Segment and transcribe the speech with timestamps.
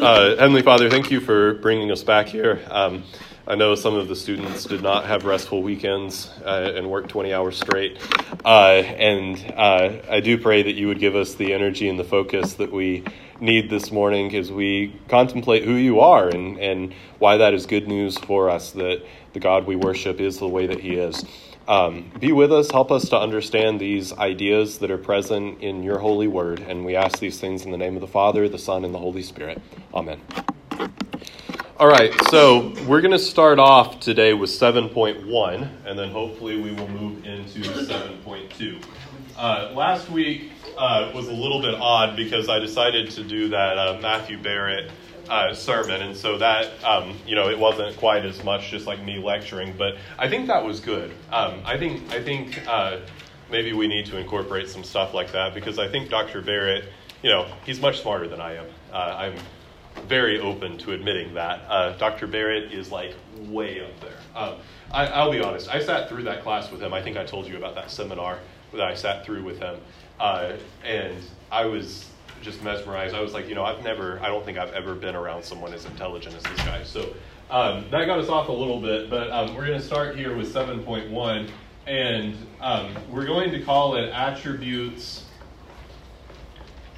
[0.00, 2.62] Uh, Heavenly Father, thank you for bringing us back here.
[2.70, 3.04] Um,
[3.46, 7.34] I know some of the students did not have restful weekends uh, and worked 20
[7.34, 7.98] hours straight.
[8.42, 12.04] Uh, and uh, I do pray that you would give us the energy and the
[12.04, 13.04] focus that we
[13.40, 17.86] need this morning as we contemplate who you are and, and why that is good
[17.86, 19.04] news for us, that
[19.34, 21.26] the God we worship is the way that he is.
[21.70, 26.00] Um, be with us, help us to understand these ideas that are present in your
[26.00, 26.58] holy word.
[26.58, 28.98] And we ask these things in the name of the Father, the Son, and the
[28.98, 29.62] Holy Spirit.
[29.94, 30.20] Amen.
[31.78, 36.72] All right, so we're going to start off today with 7.1, and then hopefully we
[36.72, 38.84] will move into 7.2.
[39.38, 43.78] Uh, last week uh, was a little bit odd because I decided to do that
[43.78, 44.90] uh, Matthew Barrett
[45.30, 49.02] uh, sermon, and so that um, you know it wasn't quite as much just like
[49.02, 51.12] me lecturing, but I think that was good.
[51.32, 52.98] Um, I think I think uh,
[53.50, 56.42] maybe we need to incorporate some stuff like that because I think Dr.
[56.42, 56.84] Barrett,
[57.22, 58.66] you know, he's much smarter than I am.
[58.92, 59.34] Uh, I'm
[60.08, 61.60] very open to admitting that.
[61.68, 62.26] Uh, Dr.
[62.26, 64.18] Barrett is like way up there.
[64.34, 64.56] Um,
[64.92, 65.68] I, will be honest.
[65.68, 66.92] I sat through that class with him.
[66.92, 68.38] I think I told you about that seminar
[68.72, 69.80] that I sat through with him,
[70.18, 70.52] uh,
[70.84, 71.16] and
[71.52, 72.06] I was
[72.42, 73.14] just mesmerized.
[73.14, 75.72] I was like, you know, I've never, I don't think I've ever been around someone
[75.72, 76.82] as intelligent as this guy.
[76.84, 77.14] So
[77.50, 80.36] um, that got us off a little bit, but um, we're going to start here
[80.36, 81.50] with 7.1,
[81.86, 85.24] and um, we're going to call it attributes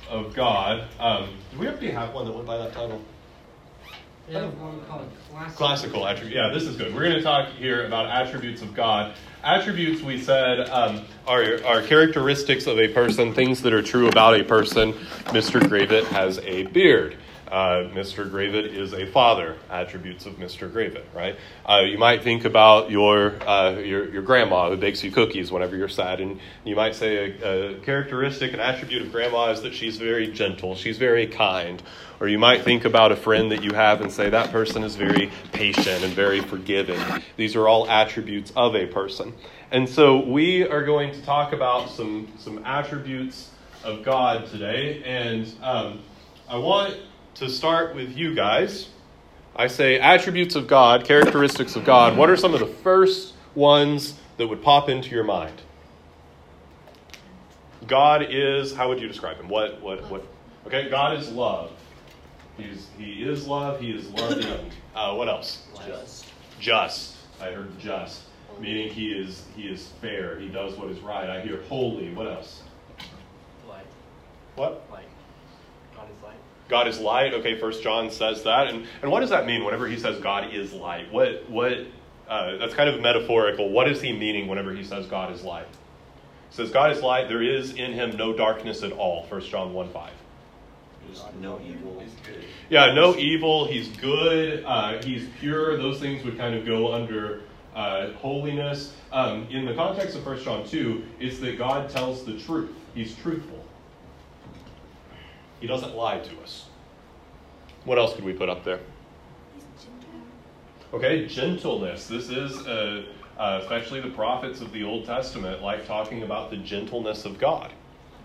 [0.08, 0.88] of God.
[1.00, 3.02] Um, do we already have one that went by that title?
[5.56, 6.00] Classical.
[6.00, 6.30] Classical.
[6.30, 6.94] Yeah, this is good.
[6.94, 9.14] We're going to talk here about attributes of God.
[9.44, 14.40] Attributes, we said, um, are, are characteristics of a person, things that are true about
[14.40, 14.94] a person.
[15.34, 15.60] Mr.
[15.60, 17.18] Gravett has a beard.
[17.52, 18.30] Uh, Mr.
[18.30, 19.58] Gravett is a father.
[19.68, 20.72] Attributes of Mr.
[20.72, 21.36] Gravett, right?
[21.68, 25.76] Uh, you might think about your, uh, your, your grandma who bakes you cookies whenever
[25.76, 29.74] you're sad, and you might say a, a characteristic, an attribute of grandma is that
[29.74, 31.82] she's very gentle, she's very kind.
[32.20, 34.96] Or you might think about a friend that you have and say that person is
[34.96, 37.00] very patient and very forgiving.
[37.36, 39.34] These are all attributes of a person.
[39.70, 43.50] And so we are going to talk about some, some attributes
[43.84, 45.02] of God today.
[45.04, 46.00] And um,
[46.48, 46.96] I want
[47.34, 48.88] to start with you guys.
[49.54, 52.16] I say attributes of God, characteristics of God.
[52.16, 55.60] What are some of the first ones that would pop into your mind?
[57.86, 59.48] God is, how would you describe him?
[59.48, 60.26] What, what, what?
[60.66, 61.72] Okay, God is love.
[62.56, 63.80] He's, he is love.
[63.80, 64.70] He is loving.
[64.94, 65.62] Uh, what else?
[65.86, 66.26] Just.
[66.60, 67.16] Just.
[67.40, 68.24] I heard just,
[68.60, 70.38] meaning he is he is fair.
[70.38, 71.30] He does what is right.
[71.30, 72.12] I hear holy.
[72.12, 72.62] What else?
[73.66, 73.86] Light.
[74.54, 74.86] What?
[74.92, 75.06] Light.
[76.68, 77.30] God is light.
[77.30, 77.34] God is light.
[77.34, 78.68] Okay, First John says that.
[78.68, 79.64] And and what does that mean?
[79.64, 81.78] Whenever he says God is light, what what?
[82.28, 83.70] Uh, that's kind of metaphorical.
[83.70, 85.66] What is he meaning whenever he says God is light?
[86.50, 87.28] He says God is light.
[87.28, 89.24] There is in him no darkness at all.
[89.24, 90.12] First John one five.
[91.40, 92.02] no evil.
[92.70, 93.66] Yeah, no evil.
[93.66, 94.64] He's good.
[94.64, 95.76] Uh, he's pure.
[95.76, 97.42] Those things would kind of go under
[97.74, 98.94] uh, holiness.
[99.12, 102.70] Um, in the context of First John 2, it's that God tells the truth.
[102.94, 103.61] He's truthful.
[105.62, 106.66] He doesn't lie to us.
[107.84, 108.80] What else could we put up there?
[110.92, 112.08] Okay, gentleness.
[112.08, 113.04] This is, uh,
[113.38, 117.72] uh, especially the prophets of the Old Testament, like talking about the gentleness of God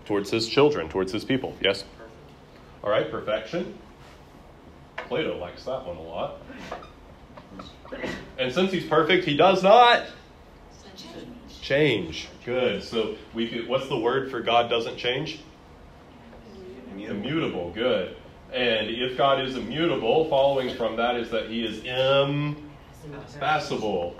[0.04, 1.56] towards his children, towards his people.
[1.60, 1.84] Yes?
[2.82, 3.78] All right, perfection.
[4.96, 6.38] Plato likes that one a lot.
[8.36, 10.06] And since he's perfect, he does not
[11.62, 12.28] change.
[12.44, 12.82] Good.
[12.82, 15.40] So we could, what's the word for God doesn't change?
[17.04, 17.28] Immutable.
[17.28, 17.70] Immutable.
[17.70, 18.16] Good.
[18.52, 21.84] And if God is immutable, following from that is that he is
[23.04, 24.16] impassible.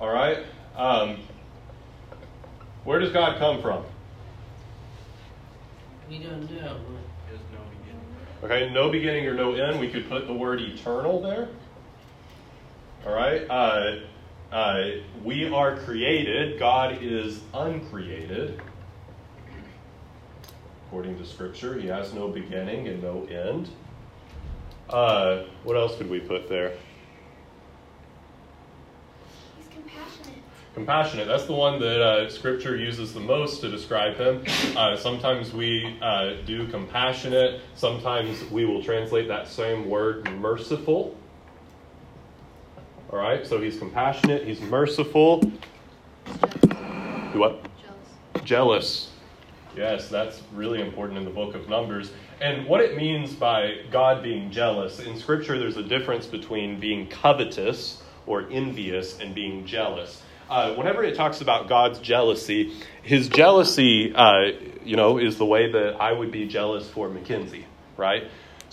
[0.00, 0.38] All right?
[0.76, 1.18] Um,
[2.84, 3.84] where does God come from?
[6.08, 6.78] We don't know.
[7.28, 8.04] There's no beginning.
[8.42, 9.80] Okay, no beginning or no end.
[9.80, 11.48] We could put the word eternal there.
[13.06, 13.46] All right.
[13.48, 14.00] Uh,
[14.52, 14.84] uh,
[15.24, 16.58] we are created.
[16.58, 18.60] God is uncreated.
[20.94, 23.68] According to Scripture, He has no beginning and no end.
[24.88, 26.74] Uh, what else could we put there?
[29.56, 30.38] He's compassionate.
[30.72, 31.26] Compassionate.
[31.26, 34.44] That's the one that uh, Scripture uses the most to describe him.
[34.76, 37.62] Uh, sometimes we uh, do compassionate.
[37.74, 41.18] Sometimes we will translate that same word merciful.
[43.10, 45.40] All right, so he's compassionate, he's merciful.
[45.40, 45.50] Do
[47.40, 47.66] what?
[47.82, 48.44] Jealous.
[48.44, 49.13] Jealous.
[49.76, 52.12] Yes, that's really important in the book of Numbers.
[52.40, 57.08] And what it means by God being jealous, in Scripture, there's a difference between being
[57.08, 60.22] covetous or envious and being jealous.
[60.48, 62.72] Uh, whenever it talks about God's jealousy,
[63.02, 64.52] his jealousy, uh,
[64.84, 67.66] you know, is the way that I would be jealous for Mackenzie,
[67.96, 68.24] right?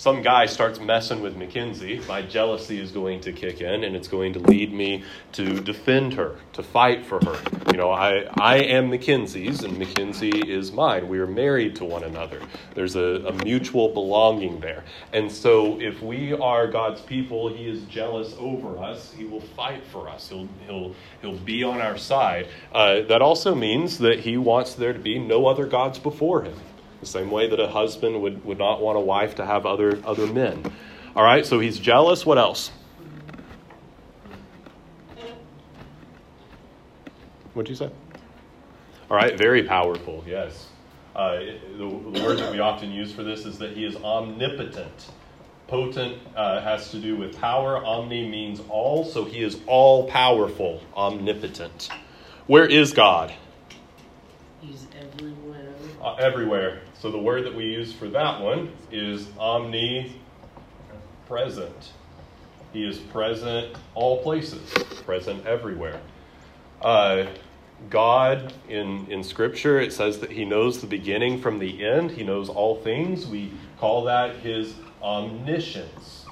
[0.02, 4.08] Some guy starts messing with Mackenzie, my jealousy is going to kick in and it's
[4.08, 7.40] going to lead me to defend her, to fight for her.
[7.72, 11.08] You know, I, I am Mackenzie's and Mackenzie is mine.
[11.08, 12.42] We are married to one another.
[12.74, 14.86] There's a, a mutual belonging there.
[15.14, 19.14] And so if we are God's people, He is jealous over us.
[19.14, 20.30] He will fight for us.
[20.30, 22.48] He'll, he'll, he'll be on our side.
[22.74, 26.56] Uh, that also means that He wants there to be no other gods before Him.
[27.02, 30.00] The same way that a husband would, would not want a wife to have other,
[30.06, 30.64] other men.
[31.16, 32.26] All right, so he's jealous.
[32.26, 32.72] What else?
[37.54, 37.92] What'd you say?
[39.10, 40.70] All right, very powerful, yes.
[41.16, 41.40] Uh,
[41.78, 45.12] the, the word that we often use for this is that he is omnipotent.
[45.68, 47.84] Potent uh, has to do with power.
[47.84, 51.90] Omni means all, so he is all powerful, omnipotent.
[52.48, 53.34] Where is God?
[54.62, 55.74] He's everywhere.
[56.02, 56.82] Uh, everywhere.
[57.02, 60.14] So the word that we use for that one is omnipresent.
[62.74, 64.72] He is present all places,
[65.04, 66.00] present everywhere.
[66.80, 67.26] Uh,
[67.90, 72.12] God in, in Scripture, it says that He knows the beginning from the end.
[72.12, 73.26] He knows all things.
[73.26, 76.28] We call that His omniscience.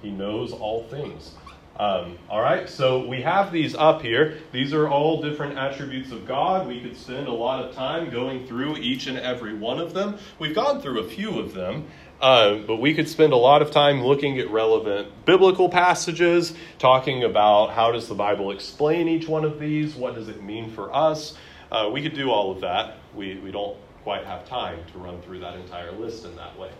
[0.00, 1.32] He knows all things.
[1.76, 4.38] Um, all right, so we have these up here.
[4.52, 6.68] These are all different attributes of God.
[6.68, 10.16] We could spend a lot of time going through each and every one of them.
[10.38, 11.88] We've gone through a few of them,
[12.20, 17.24] uh, but we could spend a lot of time looking at relevant biblical passages, talking
[17.24, 20.94] about how does the Bible explain each one of these, what does it mean for
[20.94, 21.36] us.
[21.72, 22.98] Uh, we could do all of that.
[23.16, 26.70] We, we don't quite have time to run through that entire list in that way.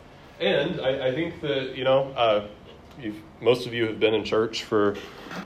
[0.41, 2.47] And I, I think that, you know, uh,
[3.01, 4.97] You've, most of you have been in church for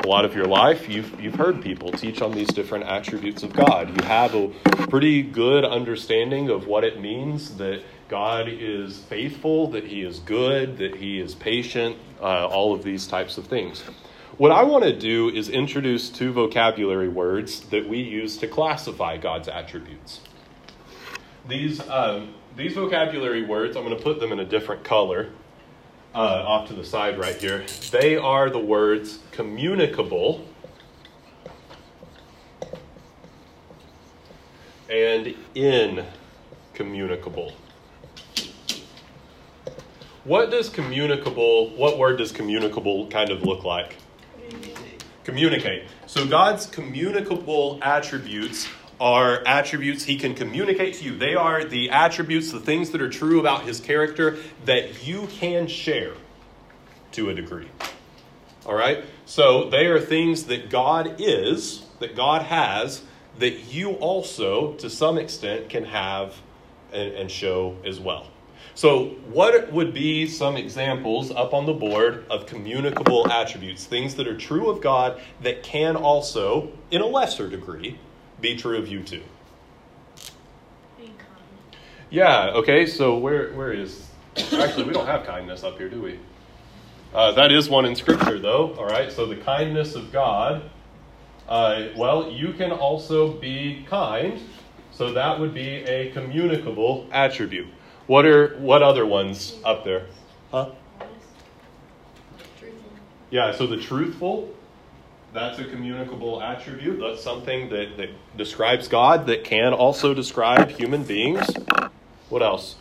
[0.04, 0.88] a lot of your life.
[0.88, 3.88] You've, you've heard people teach on these different attributes of God.
[3.96, 4.48] You have a
[4.88, 10.76] pretty good understanding of what it means that God is faithful, that He is good,
[10.78, 13.82] that He is patient, uh, all of these types of things.
[14.36, 19.16] What I want to do is introduce two vocabulary words that we use to classify
[19.16, 20.20] God's attributes.
[21.48, 25.30] These, um, these vocabulary words, I'm going to put them in a different color
[26.14, 27.64] uh, off to the side right here.
[27.90, 30.46] They are the words communicable
[34.90, 37.54] and incommunicable.
[40.24, 43.96] What does communicable, what word does communicable kind of look like?
[44.48, 45.04] Communicate.
[45.24, 45.82] Communicate.
[46.06, 48.68] So God's communicable attributes
[49.00, 51.16] are attributes he can communicate to you.
[51.16, 55.66] They are the attributes, the things that are true about his character that you can
[55.66, 56.14] share
[57.12, 57.68] to a degree.
[58.66, 59.04] All right?
[59.24, 63.02] So they are things that God is, that God has,
[63.38, 66.34] that you also, to some extent, can have
[66.92, 68.26] and, and show as well.
[68.74, 73.84] So, what would be some examples up on the board of communicable attributes?
[73.84, 77.98] Things that are true of God that can also, in a lesser degree,
[78.40, 79.22] be true of you too.
[82.10, 86.18] Yeah, okay, so where where is actually we don't have kindness up here, do we?
[87.12, 89.10] Uh, that is one in scripture though, all right?
[89.12, 90.70] So the kindness of God.
[91.48, 94.38] Uh, well, you can also be kind,
[94.92, 97.68] so that would be a communicable attribute.
[98.06, 100.06] What are what other ones up there?
[100.50, 100.72] Huh?
[103.30, 104.54] Yeah, so the truthful,
[105.32, 107.00] that's a communicable attribute.
[107.00, 111.46] That's something that, that describes God that can also describe human beings.
[112.28, 112.76] What else?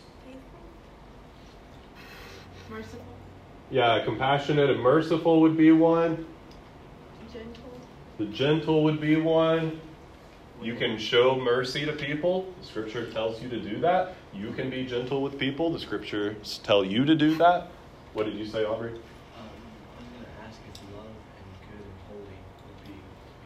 [2.70, 3.00] Merciful.
[3.70, 6.26] Yeah, compassionate and merciful would be one.
[7.32, 7.80] Gentle.
[8.18, 9.80] The gentle would be one.
[10.60, 12.52] You can show mercy to people.
[12.60, 14.14] The scripture tells you to do that.
[14.34, 15.72] You can be gentle with people.
[15.72, 17.68] The scriptures tell you to do that.
[18.12, 18.90] What did you say, Aubrey?
[18.90, 18.98] Um,
[19.38, 22.24] I was gonna ask if love and good and holy
[22.66, 22.94] would be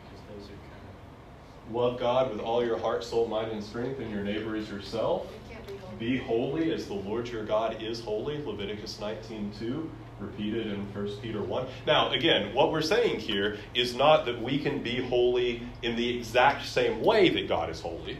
[0.03, 3.99] because those are kind of Love God with all your heart, soul, mind, and strength,
[3.99, 5.27] and your neighbor as yourself.
[5.99, 6.73] Be holy.
[6.73, 8.45] As the Lord your God is holy.
[8.45, 9.89] Leviticus 19:2,
[10.21, 11.67] repeated in 1 Peter 1.
[11.87, 16.17] Now, again, what we're saying here is not that we can be holy in the
[16.17, 18.19] exact same way that God is holy,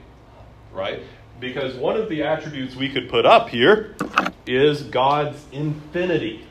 [0.73, 1.03] right?
[1.39, 3.97] Because one of the attributes we could put up here
[4.47, 6.47] is God's infinity.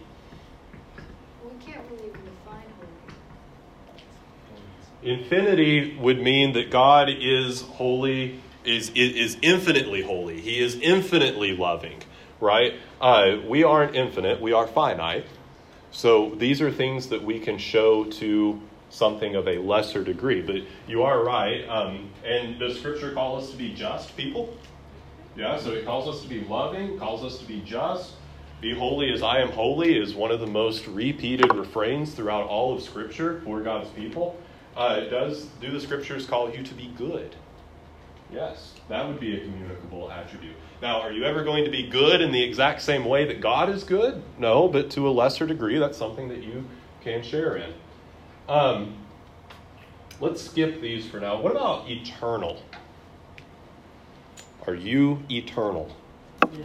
[1.44, 3.16] We can't really even define holy.
[5.04, 10.40] Infinity would mean that God is holy, is, is, infinitely holy.
[10.40, 12.04] He is infinitely loving,
[12.40, 12.74] right?
[13.00, 15.26] Uh, we aren't infinite, we are finite.
[15.92, 20.42] So these are things that we can show to something of a lesser degree.
[20.42, 21.68] But you are right.
[21.68, 24.56] Um, and does Scripture call us to be just people?
[25.36, 28.14] Yeah, so it calls us to be loving, calls us to be just.
[28.60, 32.76] Be holy as I am holy is one of the most repeated refrains throughout all
[32.76, 34.38] of Scripture for God's people.
[34.76, 37.36] Uh, does do the Scriptures call you to be good?
[38.32, 40.56] Yes, that would be a communicable attribute.
[40.82, 43.70] Now, are you ever going to be good in the exact same way that God
[43.70, 44.24] is good?
[44.38, 46.66] No, but to a lesser degree, that's something that you
[47.02, 47.74] can share in.
[48.48, 48.96] Um,
[50.22, 51.42] let's skip these for now.
[51.42, 52.62] What about eternal?
[54.66, 55.94] Are you eternal?
[56.54, 56.64] Yeah.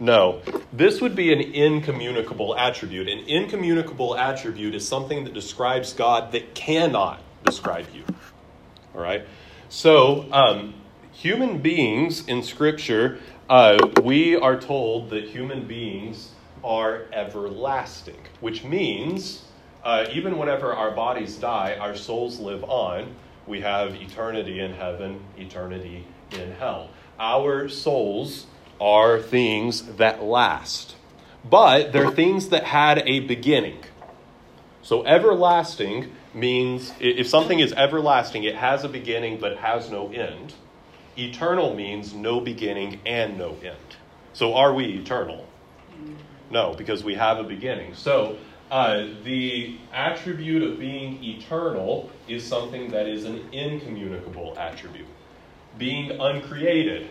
[0.00, 0.42] No.
[0.72, 3.08] This would be an incommunicable attribute.
[3.08, 8.04] An incommunicable attribute is something that describes God that cannot describe you.
[8.94, 9.24] All right?
[9.68, 10.74] So, um,
[11.12, 16.32] human beings in Scripture, uh, we are told that human beings
[16.64, 19.44] are everlasting, which means
[19.84, 23.14] uh, even whenever our bodies die, our souls live on.
[23.46, 26.88] We have eternity in heaven, eternity in hell.
[27.20, 28.46] Our souls
[28.80, 30.96] are things that last,
[31.48, 33.78] but they're things that had a beginning.
[34.82, 40.54] So, everlasting means if something is everlasting, it has a beginning but has no end.
[41.16, 43.96] Eternal means no beginning and no end.
[44.32, 45.46] So, are we eternal?
[46.50, 47.94] No, because we have a beginning.
[47.94, 48.36] So,
[48.70, 55.06] uh, the attribute of being eternal is something that is an incommunicable attribute.
[55.78, 57.08] Being uncreated.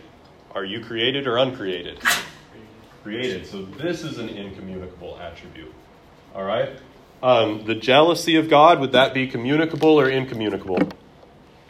[0.56, 2.00] Are you created or uncreated?
[3.04, 3.46] Created.
[3.46, 5.74] So, this is an incommunicable attribute.
[6.34, 6.70] All right?
[7.22, 10.78] Um, the jealousy of God, would that be communicable or incommunicable?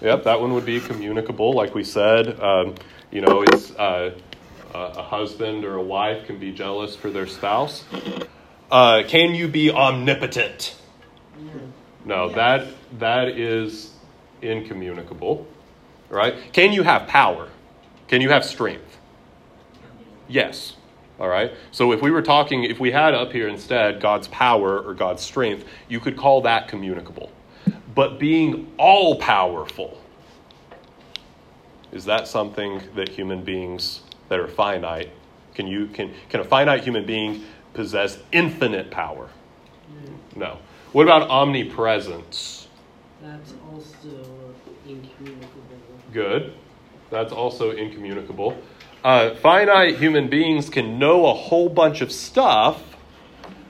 [0.00, 2.38] yep, that one would be communicable, like we said.
[2.38, 2.76] Um,
[3.10, 4.14] you know, it's uh,
[4.74, 7.84] a husband or a wife can be jealous for their spouse.
[8.70, 10.76] Uh, can you be omnipotent?
[12.04, 13.92] No, that that is
[14.42, 15.46] incommunicable.
[16.14, 16.52] Right?
[16.52, 17.48] Can you have power?
[18.06, 18.98] Can you have strength?
[20.28, 20.76] Yes.
[21.18, 21.52] All right.
[21.72, 25.22] So if we were talking, if we had up here instead God's power or God's
[25.22, 27.32] strength, you could call that communicable.
[27.94, 30.00] But being all powerful,
[31.90, 35.10] is that something that human beings that are finite
[35.54, 39.30] can you can can a finite human being possess infinite power?
[39.90, 40.36] Mm.
[40.36, 40.58] No.
[40.92, 42.68] What about omnipresence?
[43.20, 44.44] That's also.
[46.14, 46.52] Good.
[47.10, 48.56] That's also incommunicable.
[49.02, 52.80] Uh, finite human beings can know a whole bunch of stuff,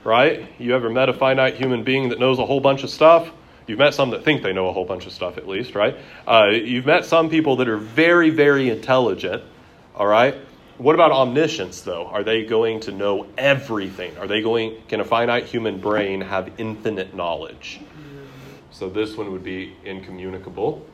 [0.03, 0.47] right?
[0.59, 3.31] You ever met a finite human being that knows a whole bunch of stuff?
[3.65, 5.97] You've met some that think they know a whole bunch of stuff, at least, right?
[6.27, 9.41] Uh, you've met some people that are very, very intelligent,
[9.95, 10.35] all right?
[10.77, 12.05] What about omniscience, though?
[12.05, 14.15] Are they going to know everything?
[14.19, 14.83] Are they going?
[14.87, 17.79] Can a finite human brain have infinite knowledge?
[18.69, 20.85] So this one would be incommunicable.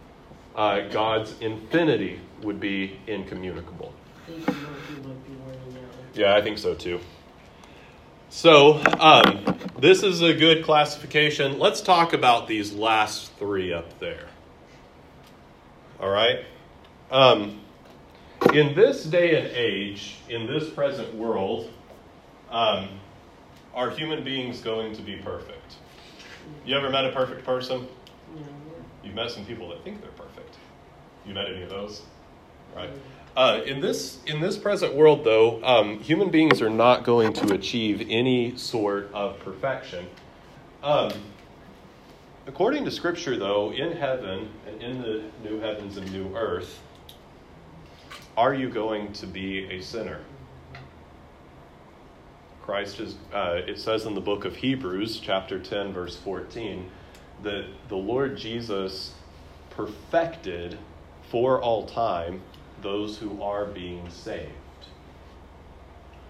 [0.55, 3.93] Uh, God's infinity would be incommunicable.
[4.27, 6.15] I think you might be, might be wearing out.
[6.15, 6.99] Yeah, I think so too.
[8.29, 11.59] So, um, this is a good classification.
[11.59, 14.27] Let's talk about these last three up there.
[15.99, 16.45] All right?
[17.11, 17.59] Um,
[18.53, 21.71] in this day and age, in this present world,
[22.49, 22.89] um,
[23.73, 25.75] are human beings going to be perfect?
[26.65, 27.87] You ever met a perfect person?
[29.03, 30.20] You've met some people that think they're perfect.
[31.31, 32.01] You met any of those?
[32.75, 32.89] Right.
[33.37, 37.53] Uh, in this in this present world, though, um, human beings are not going to
[37.53, 40.07] achieve any sort of perfection.
[40.83, 41.13] Um,
[42.47, 46.81] according to Scripture, though, in heaven and in the new heavens and new earth,
[48.35, 50.19] are you going to be a sinner?
[52.61, 53.15] Christ is.
[53.33, 56.91] Uh, it says in the book of Hebrews, chapter ten, verse fourteen,
[57.43, 59.13] that the Lord Jesus
[59.69, 60.77] perfected
[61.31, 62.41] for all time
[62.81, 64.51] those who are being saved.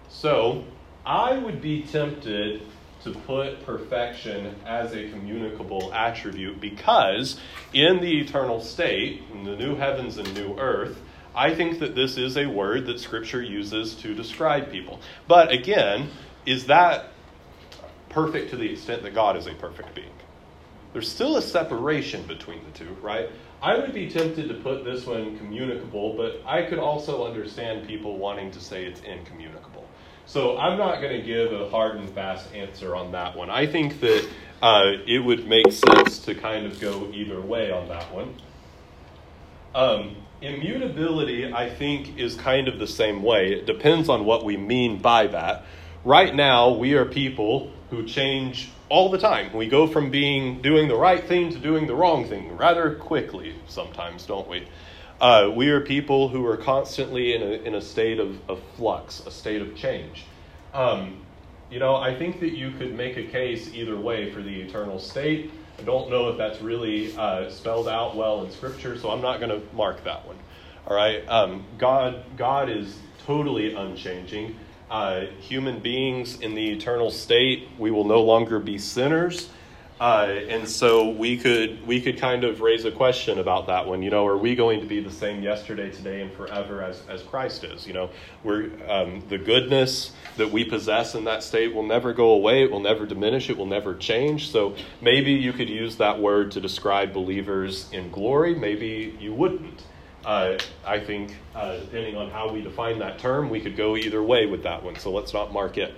[0.08, 0.64] So,
[1.04, 2.62] I would be tempted
[3.02, 7.40] to put perfection as a communicable attribute because
[7.72, 11.00] in the eternal state, in the new heavens and new earth,
[11.34, 15.00] I think that this is a word that Scripture uses to describe people.
[15.26, 16.10] But again,
[16.46, 17.08] is that
[18.10, 20.08] perfect to the extent that God is a perfect being?
[20.92, 23.30] There's still a separation between the two, right?
[23.62, 28.18] I would be tempted to put this one communicable, but I could also understand people
[28.18, 29.86] wanting to say it's incommunicable.
[30.26, 33.50] So I'm not going to give a hard and fast answer on that one.
[33.50, 34.28] I think that
[34.62, 38.34] uh, it would make sense to kind of go either way on that one.
[39.76, 43.52] Um, immutability, I think, is kind of the same way.
[43.52, 45.66] It depends on what we mean by that.
[46.04, 49.50] Right now, we are people who change all the time.
[49.54, 53.54] We go from being doing the right thing to doing the wrong thing rather quickly
[53.66, 54.68] sometimes, don't we?
[55.18, 59.24] Uh, we are people who are constantly in a, in a state of, of flux,
[59.24, 60.26] a state of change.
[60.74, 61.24] Um,
[61.70, 64.98] you know, I think that you could make a case either way for the eternal
[64.98, 65.50] state.
[65.78, 69.40] I don't know if that's really uh, spelled out well in Scripture, so I'm not
[69.40, 70.36] going to mark that one.
[70.86, 74.54] All right, um, God, God is totally unchanging.
[74.92, 79.48] Uh, human beings in the eternal state, we will no longer be sinners.
[79.98, 84.02] Uh, and so we could we could kind of raise a question about that one.
[84.02, 87.22] You know, are we going to be the same yesterday, today, and forever as, as
[87.22, 87.86] Christ is?
[87.86, 88.10] You know,
[88.44, 92.62] we're um, the goodness that we possess in that state will never go away.
[92.62, 93.48] It will never diminish.
[93.48, 94.50] It will never change.
[94.50, 98.54] So maybe you could use that word to describe believers in glory.
[98.54, 99.84] Maybe you wouldn't.
[100.24, 104.22] Uh, I think uh, depending on how we define that term, we could go either
[104.22, 104.96] way with that one.
[104.96, 105.94] So let's not mark it.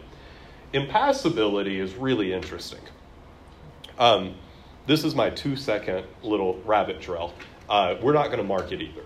[0.72, 2.80] Impassibility is really interesting.
[3.98, 4.34] Um,
[4.86, 7.32] this is my two second little rabbit trail.
[7.68, 9.02] Uh, we're not going to mark it either.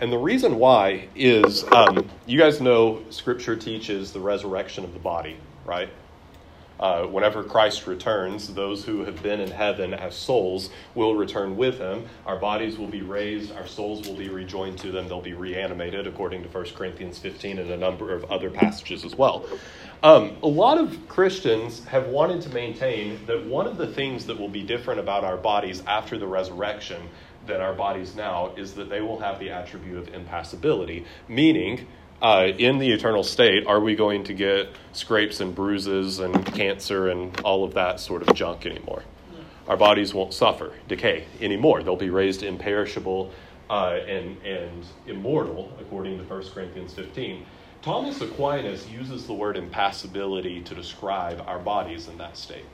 [0.00, 4.98] And the reason why is um, you guys know Scripture teaches the resurrection of the
[4.98, 5.88] body, right?
[6.80, 11.78] Uh, whenever Christ returns, those who have been in heaven as souls will return with
[11.78, 12.06] him.
[12.26, 16.06] Our bodies will be raised, our souls will be rejoined to them, they'll be reanimated,
[16.06, 19.46] according to 1 Corinthians 15 and a number of other passages as well.
[20.02, 24.38] Um, a lot of Christians have wanted to maintain that one of the things that
[24.38, 27.08] will be different about our bodies after the resurrection
[27.46, 31.86] than our bodies now is that they will have the attribute of impassibility, meaning,
[32.24, 37.08] uh, in the eternal state, are we going to get scrapes and bruises and cancer
[37.08, 39.02] and all of that sort of junk anymore?
[39.68, 41.82] Our bodies won't suffer decay anymore.
[41.82, 43.30] They'll be raised imperishable
[43.68, 47.44] uh, and, and immortal, according to 1 Corinthians 15.
[47.82, 52.64] Thomas Aquinas uses the word impassibility to describe our bodies in that state.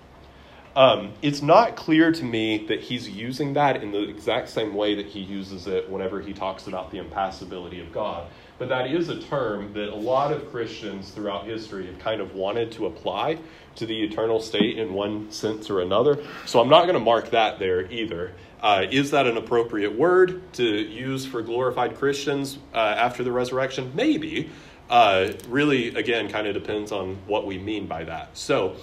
[0.76, 4.94] Um, it's not clear to me that he's using that in the exact same way
[4.94, 8.28] that he uses it whenever he talks about the impassibility of God.
[8.60, 12.34] But that is a term that a lot of Christians throughout history have kind of
[12.34, 13.38] wanted to apply
[13.76, 16.22] to the eternal state in one sense or another.
[16.44, 18.34] So I'm not going to mark that there either.
[18.60, 23.92] Uh, is that an appropriate word to use for glorified Christians uh, after the resurrection?
[23.94, 24.50] Maybe.
[24.90, 28.36] Uh, really, again, kind of depends on what we mean by that.
[28.36, 28.76] So,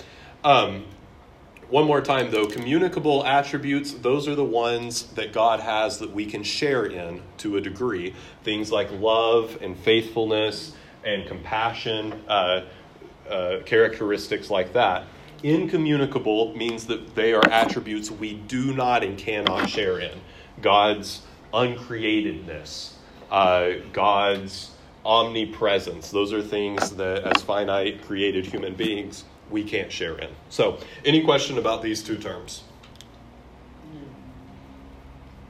[0.43, 0.85] um,
[1.69, 6.25] one more time though, communicable attributes, those are the ones that God has that we
[6.25, 8.15] can share in to a degree.
[8.43, 12.61] Things like love and faithfulness and compassion, uh,
[13.29, 15.05] uh, characteristics like that.
[15.43, 20.19] Incommunicable means that they are attributes we do not and cannot share in.
[20.61, 21.21] God's
[21.53, 22.93] uncreatedness,
[23.29, 24.71] uh, God's
[25.05, 30.29] omnipresence, those are things that, as finite created human beings, we can't share in.
[30.49, 32.63] So, any question about these two terms?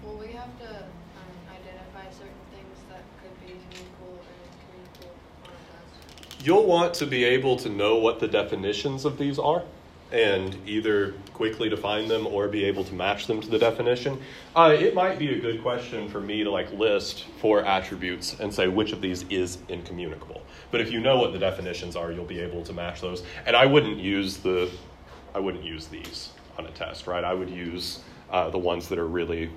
[0.03, 5.49] Well, we have to um, identify certain things that could be communicable or incommunicable on
[5.49, 6.45] a test.
[6.45, 9.63] You'll want to be able to know what the definitions of these are
[10.11, 14.19] and either quickly define them or be able to match them to the definition.
[14.55, 18.53] Uh, it might be a good question for me to like list four attributes and
[18.53, 20.41] say which of these is incommunicable.
[20.71, 23.23] But if you know what the definitions are, you'll be able to match those.
[23.45, 24.69] And I wouldn't use the,
[25.35, 27.23] I wouldn't use these on a test, right?
[27.23, 27.99] I would use
[28.31, 29.49] uh, the ones that are really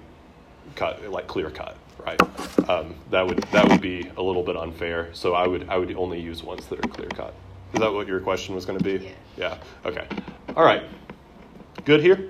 [0.74, 2.20] cut, like clear cut, right?
[2.68, 5.08] Um, that would that would be a little bit unfair.
[5.12, 7.34] So I would I would only use ones that are clear cut.
[7.72, 9.04] Is that what your question was going to be?
[9.04, 9.12] Yeah.
[9.36, 9.58] Yeah.
[9.84, 10.06] Okay.
[10.56, 10.82] All right.
[11.84, 12.28] Good here?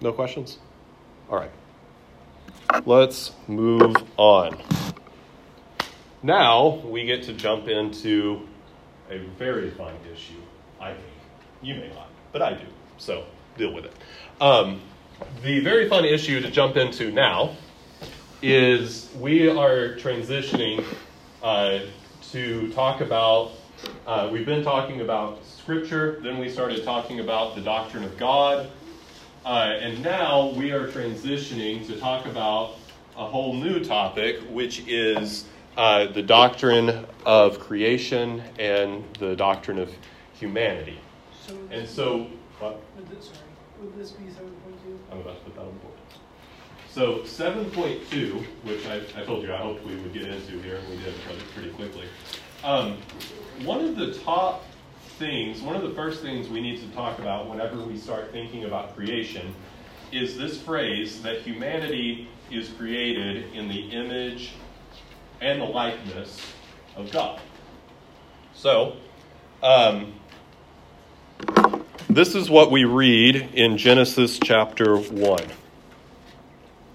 [0.00, 0.58] No questions?
[1.30, 1.50] All right.
[2.86, 4.58] Let's move on.
[6.22, 8.46] Now we get to jump into
[9.10, 10.40] a very fun issue,
[10.80, 11.04] I think.
[11.62, 12.66] You may not, but I do.
[12.98, 13.24] So
[13.56, 13.94] deal with it.
[14.40, 14.80] Um,
[15.42, 17.56] the very fun issue to jump into now
[18.42, 20.84] is we are transitioning
[21.42, 21.80] uh,
[22.32, 23.52] to talk about,
[24.06, 28.70] uh, we've been talking about Scripture, then we started talking about the doctrine of God,
[29.46, 29.48] uh,
[29.80, 32.74] and now we are transitioning to talk about
[33.16, 39.90] a whole new topic, which is uh, the doctrine of creation and the doctrine of
[40.34, 40.98] humanity.
[41.46, 42.26] So And so,
[42.58, 42.80] what?
[42.96, 43.38] Would this, sorry,
[43.80, 44.98] would this be seven point two?
[45.10, 45.94] I'm about to put that on the board.
[46.90, 50.88] So 7.2, which I, I told you I hoped we would get into here, and
[50.88, 51.14] we did
[51.54, 52.06] pretty, quickly.
[52.64, 52.96] Um,
[53.64, 54.64] one of the top
[55.18, 58.64] things, one of the first things we need to talk about whenever we start thinking
[58.64, 59.54] about creation
[60.12, 64.52] is this phrase that humanity is created in the image
[65.40, 66.40] and the likeness
[66.96, 67.40] of God.
[68.54, 68.96] So,
[69.62, 70.14] um,
[72.08, 75.38] this is what we read in Genesis chapter 1.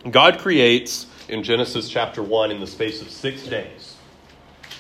[0.10, 3.96] God creates in Genesis chapter 1 in the space of six days.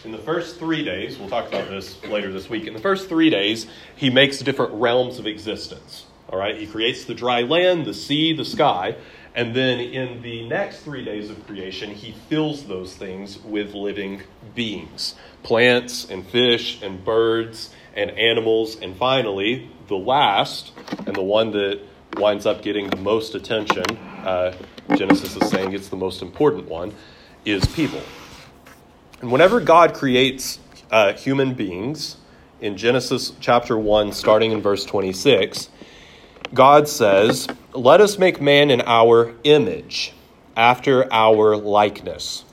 [0.03, 2.67] In the first three days, we'll talk about this later this week.
[2.67, 6.05] In the first three days, he makes different realms of existence.
[6.27, 8.97] All right, he creates the dry land, the sea, the sky,
[9.33, 14.23] and then in the next three days of creation, he fills those things with living
[14.53, 18.77] beings plants and fish and birds and animals.
[18.81, 20.71] And finally, the last,
[21.05, 21.79] and the one that
[22.17, 23.85] winds up getting the most attention,
[24.23, 24.53] uh,
[24.95, 26.93] Genesis is saying it's the most important one,
[27.45, 28.01] is people.
[29.21, 30.59] And whenever God creates
[30.91, 32.17] uh, human beings,
[32.63, 35.67] in Genesis chapter 1, starting in verse 26,
[36.53, 40.13] God says, Let us make man in our image,
[40.55, 42.45] after our likeness,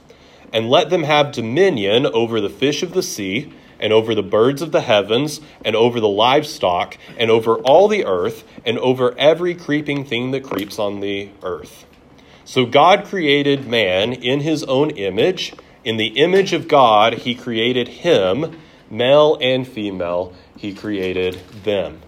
[0.53, 4.63] and let them have dominion over the fish of the sea, and over the birds
[4.63, 9.55] of the heavens, and over the livestock, and over all the earth, and over every
[9.55, 11.87] creeping thing that creeps on the earth.
[12.45, 15.55] So God created man in his own image.
[15.85, 22.03] In the image of God, he created him, male and female, he created them.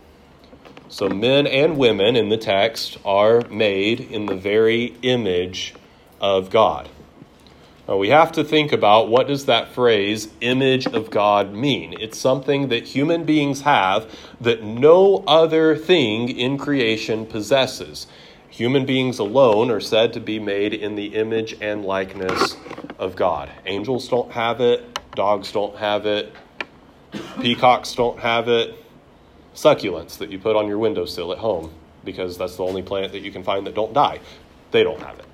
[0.88, 5.74] So, men and women in the text are made in the very image
[6.20, 6.86] of God.
[7.88, 11.94] Now, we have to think about what does that phrase image of God mean?
[11.98, 14.08] It's something that human beings have
[14.40, 18.06] that no other thing in creation possesses.
[18.50, 22.56] Human beings alone are said to be made in the image and likeness
[23.00, 23.50] of God.
[23.66, 26.32] Angels don't have it, dogs don't have it,
[27.40, 28.76] peacocks don't have it,
[29.54, 31.72] succulents that you put on your windowsill at home
[32.04, 34.20] because that's the only plant that you can find that don't die.
[34.70, 35.26] They don't have it.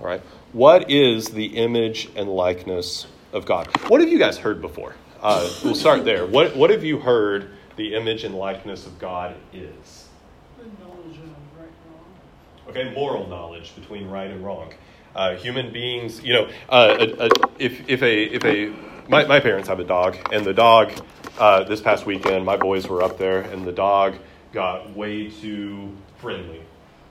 [0.00, 0.22] All right.
[0.54, 3.66] What is the image and likeness of God?
[3.88, 4.94] What have you guys heard before?
[5.20, 6.26] Uh, we'll start there.
[6.26, 10.08] What What have you heard the image and likeness of God is?
[10.56, 12.68] The knowledge of right and wrong.
[12.68, 14.72] Okay, moral knowledge between right and wrong.
[15.16, 18.72] Uh, human beings, you know, uh, a, a, if if a if a
[19.08, 20.92] my, my parents have a dog, and the dog
[21.36, 24.14] uh, this past weekend, my boys were up there, and the dog
[24.52, 26.62] got way too friendly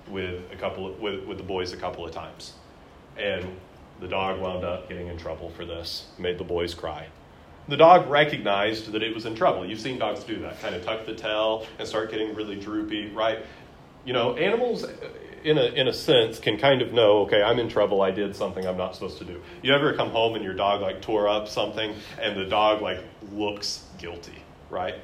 [0.08, 2.54] with a couple of, with with the boys a couple of times,
[3.18, 3.46] and
[4.00, 6.08] the dog wound up getting in trouble for this.
[6.18, 7.08] Made the boys cry.
[7.68, 9.66] The dog recognized that it was in trouble.
[9.66, 13.10] You've seen dogs do that, kind of tuck the tail and start getting really droopy,
[13.12, 13.40] right?
[14.04, 14.92] You know, animals, uh,
[15.46, 18.02] in a, in a sense, can kind of know, okay, I'm in trouble.
[18.02, 19.42] I did something I'm not supposed to do.
[19.62, 23.00] You ever come home and your dog like tore up something and the dog like
[23.32, 24.96] looks guilty, right?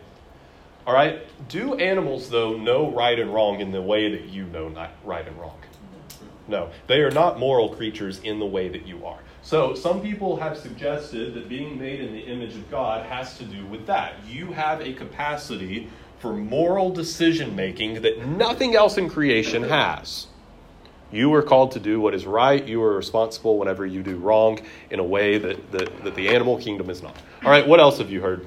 [0.86, 1.22] All right.
[1.48, 4.74] Do animals though know right and wrong in the way that you know
[5.06, 5.60] right and wrong?
[6.50, 9.20] No, they are not moral creatures in the way that you are.
[9.44, 13.46] So, some people have suggested that being made in the image of God has to
[13.46, 14.16] do with that.
[14.28, 20.28] You have a capacity for moral decision making that nothing else in creation has.
[21.12, 22.66] You are called to do what is right.
[22.68, 24.60] You are responsible whenever you do wrong
[24.90, 27.16] in a way that, that, that the animal kingdom is not.
[27.44, 28.46] All right, what else have you heard?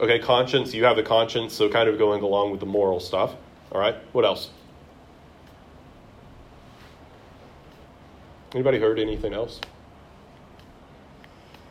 [0.00, 0.72] Okay, conscience.
[0.72, 3.34] You have a conscience, so kind of going along with the moral stuff.
[3.70, 4.50] All right, what else?
[8.52, 9.60] Anybody heard anything else?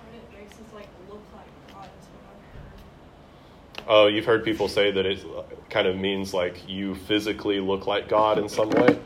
[0.06, 3.88] And it makes us like look like God is what I've heard.
[3.88, 5.26] Oh, you've heard people say that it
[5.70, 8.98] kind of means like you physically look like God in some way.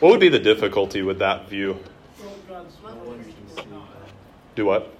[0.00, 1.78] What would be the difficulty with that view?
[2.20, 3.88] Well, God's No word one is can see not.
[4.54, 4.92] Do what?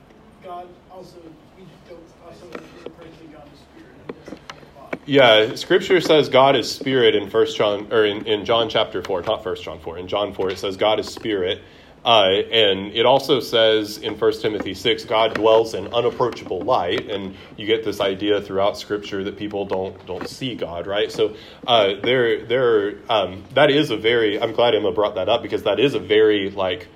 [0.42, 1.16] God also,
[1.58, 5.02] we don't also refer to God as spirit and doesn't have a body.
[5.04, 9.20] Yeah, Scripture says God is spirit in First John or in, in John chapter four,
[9.22, 9.98] not First John four.
[9.98, 11.60] In John four, it says God is spirit,
[12.04, 17.34] uh, and it also says in First Timothy six, God dwells in unapproachable light, and
[17.56, 21.10] you get this idea throughout Scripture that people don't don't see God, right?
[21.10, 21.34] So
[21.66, 24.40] uh, there there um, that is a very.
[24.40, 26.88] I'm glad Emma brought that up because that is a very like.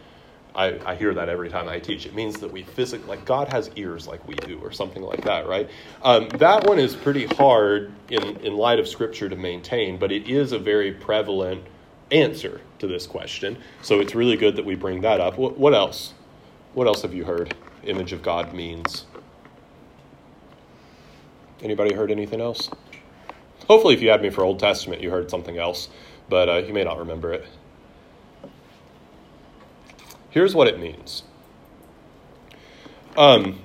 [0.55, 2.05] I, I hear that every time I teach.
[2.05, 5.23] It means that we physically, like God has ears like we do, or something like
[5.25, 5.71] that, right?
[6.03, 10.29] Um, that one is pretty hard in, in light of Scripture to maintain, but it
[10.29, 11.62] is a very prevalent
[12.11, 13.59] answer to this question.
[13.83, 15.38] So it's really good that we bring that up.
[15.38, 16.14] What, what else?
[16.75, 17.55] What else have you heard?
[17.85, 19.07] Image of God means.
[21.62, 22.71] Anybody heard anything else?
[23.67, 25.88] Hopefully, if you had me for Old Testament, you heard something else,
[26.29, 27.47] but uh, you may not remember it.
[30.31, 31.25] Here's what it means.
[33.17, 33.61] Um,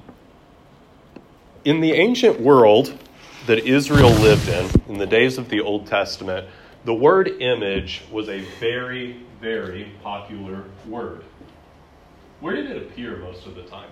[1.63, 2.97] in the ancient world
[3.45, 6.47] that Israel lived in, in the days of the Old Testament,
[6.85, 11.23] the word image was a very, very popular word.
[12.39, 13.89] Where did it appear most of the time?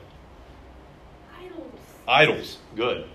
[1.40, 1.72] Idols.
[2.08, 2.58] Idols.
[2.76, 3.08] Good.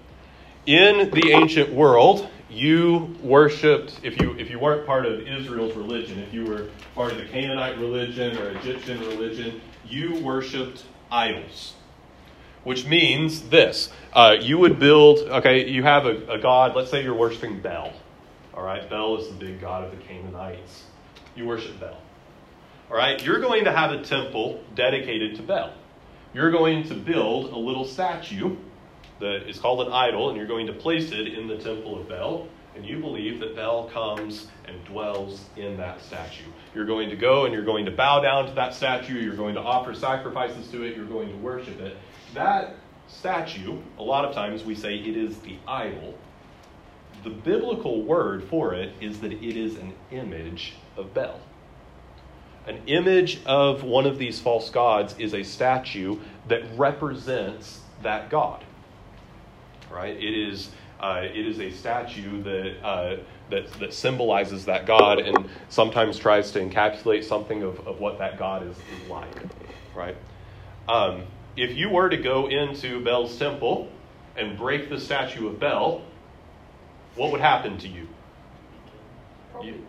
[0.64, 6.18] In the ancient world, you worshipped if you if you weren't part of Israel's religion,
[6.20, 11.74] if you were part of the Canaanite religion or Egyptian religion, you worshipped idols.
[12.64, 15.18] Which means this: uh, you would build.
[15.18, 16.74] Okay, you have a, a god.
[16.74, 17.92] Let's say you're worshiping Bel.
[18.56, 20.84] All right, Bel is the big god of the Canaanites.
[21.34, 21.98] You worship Bel.
[22.90, 25.74] All right, you're going to have a temple dedicated to Bel.
[26.32, 28.56] You're going to build a little statue
[29.20, 32.08] that is called an idol, and you're going to place it in the temple of
[32.08, 32.48] Bel.
[32.74, 36.44] And you believe that Bel comes and dwells in that statue.
[36.74, 39.18] You're going to go and you're going to bow down to that statue.
[39.18, 40.94] You're going to offer sacrifices to it.
[40.94, 41.96] You're going to worship it.
[42.34, 42.76] That
[43.08, 46.18] statue, a lot of times we say it is the idol.
[47.24, 51.40] The biblical word for it is that it is an image of Bel.
[52.66, 58.64] An image of one of these false gods is a statue that represents that god
[59.90, 60.16] right?
[60.16, 63.16] It is, uh, it is a statue that, uh,
[63.50, 68.38] that, that symbolizes that God and sometimes tries to encapsulate something of, of what that
[68.38, 68.76] God is,
[69.08, 69.28] like,
[69.94, 70.16] right?
[70.88, 71.24] Um,
[71.56, 73.88] if you were to go into Bel's temple
[74.36, 76.02] and break the statue of Bel,
[77.16, 78.06] what would happen to you?
[79.62, 79.82] you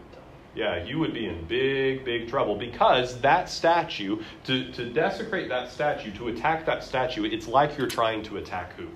[0.57, 5.71] yeah, you would be in big, big trouble because that statue, to, to desecrate that
[5.71, 8.87] statue, to attack that statue, it's like you're trying to attack who?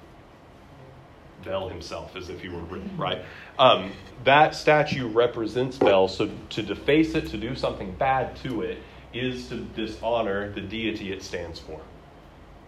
[1.45, 3.23] Bel himself, as if he were written, right?
[3.59, 3.91] Um,
[4.23, 8.79] that statue represents Bel, so to deface it, to do something bad to it,
[9.13, 11.79] is to dishonor the deity it stands for,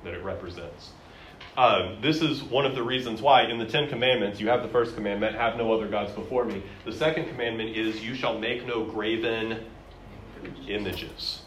[0.04, 0.92] that it represents.
[1.56, 4.70] Um, this is one of the reasons why in the Ten Commandments you have the
[4.70, 6.64] first commandment, have no other gods before me.
[6.84, 9.64] The second commandment is, you shall make no graven
[10.68, 11.42] images.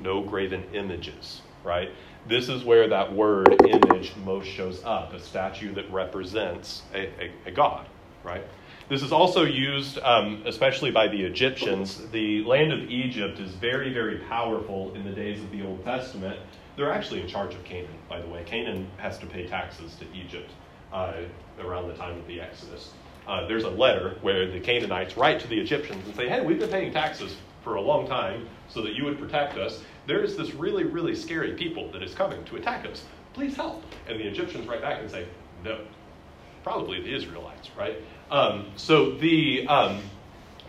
[0.00, 1.90] No graven images, right?
[2.26, 7.32] This is where that word image most shows up a statue that represents a, a,
[7.46, 7.86] a god,
[8.24, 8.44] right?
[8.88, 12.00] This is also used, um, especially by the Egyptians.
[12.10, 16.38] The land of Egypt is very, very powerful in the days of the Old Testament.
[16.76, 18.42] They're actually in charge of Canaan, by the way.
[18.44, 20.50] Canaan has to pay taxes to Egypt
[20.92, 21.14] uh,
[21.60, 22.90] around the time of the Exodus.
[23.26, 26.58] Uh, there's a letter where the Canaanites write to the Egyptians and say, hey, we've
[26.58, 29.82] been paying taxes for a long time so that you would protect us.
[30.06, 33.04] There is this really, really scary people that is coming to attack us.
[33.32, 33.84] Please help.
[34.08, 35.26] And the Egyptians write back and say,
[35.62, 35.80] no.
[36.64, 37.96] Probably the Israelites, right?
[38.30, 40.00] Um, so the, um,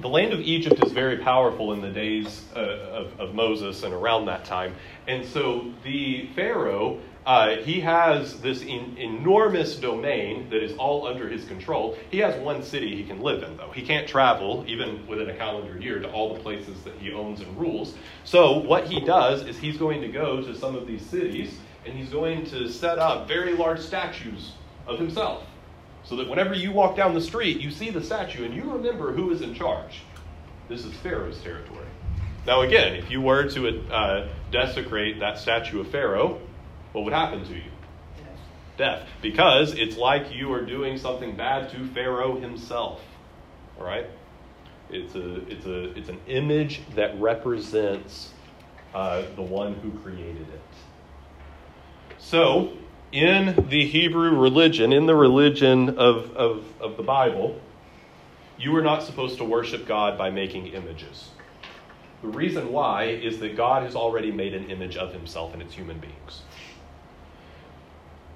[0.04, 3.94] the land of Egypt is very powerful in the days uh, of, of Moses and
[3.94, 4.76] around that time.
[5.08, 11.30] And so the Pharaoh uh, he has this in, enormous domain that is all under
[11.30, 11.98] his control.
[12.12, 13.72] He has one city he can live in, though.
[13.72, 17.40] He can't travel, even within a calendar year, to all the places that he owns
[17.40, 17.96] and rules.
[18.26, 21.94] So, what he does is he's going to go to some of these cities and
[21.98, 24.52] he's going to set up very large statues
[24.86, 25.46] of himself.
[26.04, 29.14] So that whenever you walk down the street, you see the statue and you remember
[29.14, 30.02] who is in charge.
[30.68, 31.88] This is Pharaoh's territory.
[32.46, 36.42] Now, again, if you were to uh, desecrate that statue of Pharaoh,
[36.92, 37.72] what would happen to you?
[38.78, 39.08] Death.
[39.22, 43.02] Because it's like you are doing something bad to Pharaoh himself.
[43.80, 44.08] All right?
[44.90, 48.32] It's, a, it's, a, it's an image that represents
[48.94, 50.62] uh, the one who created it.
[52.20, 52.74] So,
[53.14, 57.62] in the Hebrew religion, in the religion of, of, of the Bible,
[58.58, 61.30] you are not supposed to worship God by making images.
[62.22, 65.74] The reason why is that God has already made an image of himself and its
[65.74, 66.42] human beings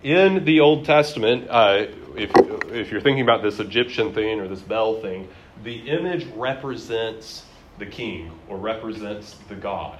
[0.04, 2.32] in the Old Testament, uh, if,
[2.72, 5.28] if you're thinking about this Egyptian thing or this Bel thing,
[5.64, 7.46] the image represents
[7.80, 10.00] the king or represents the God.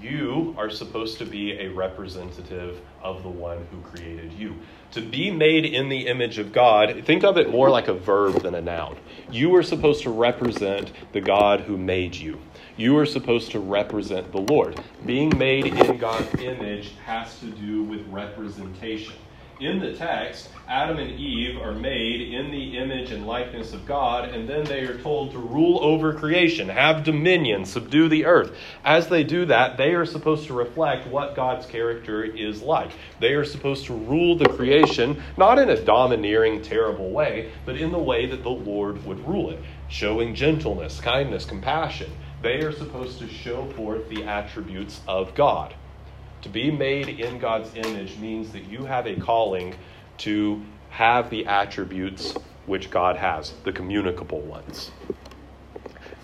[0.00, 4.54] You are supposed to be a representative of the one who created you.
[4.92, 8.42] To be made in the image of God, think of it more like a verb
[8.42, 8.96] than a noun.
[9.30, 12.40] You are supposed to represent the God who made you.
[12.78, 14.80] You are supposed to represent the Lord.
[15.04, 19.12] Being made in God's image has to do with representation.
[19.60, 24.30] In the text, Adam and Eve are made in the image and likeness of God,
[24.30, 28.56] and then they are told to rule over creation, have dominion, subdue the earth.
[28.86, 32.90] As they do that, they are supposed to reflect what God's character is like.
[33.20, 37.92] They are supposed to rule the creation, not in a domineering, terrible way, but in
[37.92, 42.10] the way that the Lord would rule it, showing gentleness, kindness, compassion
[42.42, 45.74] they are supposed to show forth the attributes of God.
[46.42, 49.74] To be made in God's image means that you have a calling
[50.18, 52.34] to have the attributes
[52.66, 54.90] which God has, the communicable ones.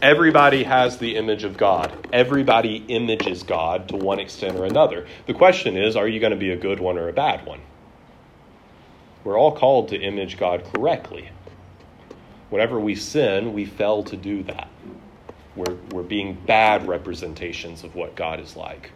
[0.01, 2.07] Everybody has the image of God.
[2.13, 5.07] Everybody images God to one extent or another.
[5.27, 7.61] The question is are you going to be a good one or a bad one?
[9.25, 11.31] We're all called to image God correctly.
[12.51, 14.69] Whenever we sin, we fail to do that.
[15.57, 18.93] We're, we're being bad representations of what God is like.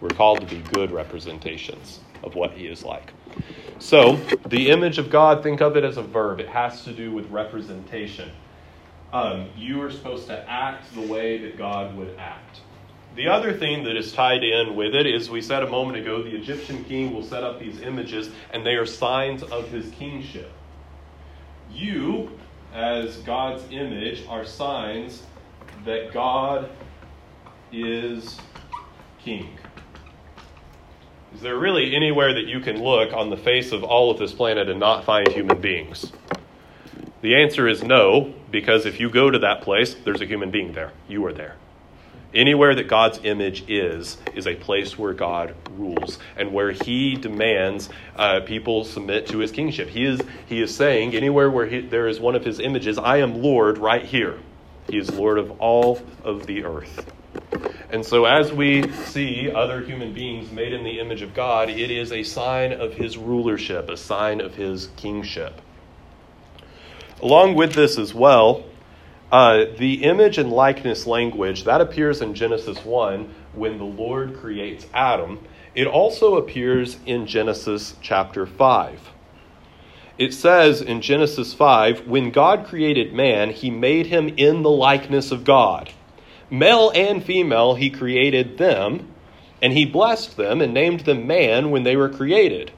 [0.00, 3.12] We're called to be good representations of what He is like.
[3.78, 6.40] So, the image of God, think of it as a verb.
[6.40, 8.30] It has to do with representation.
[9.12, 12.60] Um, you are supposed to act the way that God would act.
[13.14, 16.22] The other thing that is tied in with it is we said a moment ago
[16.22, 20.52] the Egyptian king will set up these images, and they are signs of his kingship.
[21.70, 22.30] You,
[22.74, 25.22] as God's image, are signs
[25.86, 26.68] that God
[27.72, 28.38] is
[29.18, 29.58] king.
[31.36, 34.32] Is there really anywhere that you can look on the face of all of this
[34.32, 36.10] planet and not find human beings?
[37.20, 40.72] The answer is no, because if you go to that place, there's a human being
[40.72, 40.92] there.
[41.06, 41.56] You are there.
[42.32, 47.90] Anywhere that God's image is, is a place where God rules and where He demands
[48.16, 49.90] uh, people submit to His kingship.
[49.90, 53.18] He is, he is saying, anywhere where he, there is one of His images, I
[53.18, 54.38] am Lord right here.
[54.88, 57.12] He is Lord of all of the earth.
[57.96, 61.90] And so, as we see other human beings made in the image of God, it
[61.90, 65.62] is a sign of His rulership, a sign of His kingship.
[67.22, 68.66] Along with this as well,
[69.32, 74.86] uh, the image and likeness language that appears in Genesis 1 when the Lord creates
[74.92, 75.38] Adam.
[75.74, 79.10] It also appears in Genesis chapter 5.
[80.18, 85.32] It says in Genesis 5 when God created man, he made him in the likeness
[85.32, 85.94] of God.
[86.50, 89.12] Male and female, he created them,
[89.60, 92.70] and he blessed them and named them man when they were created.